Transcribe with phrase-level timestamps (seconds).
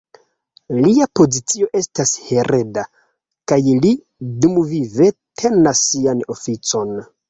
[0.77, 2.87] Lia pozicio estas hereda,
[3.53, 3.95] kaj li
[4.43, 7.03] dumvive tenas sian oficon.